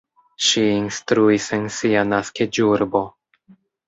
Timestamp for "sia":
1.75-2.05